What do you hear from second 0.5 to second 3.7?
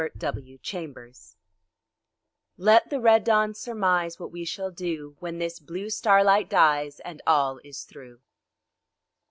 SIGN "Let the red dawn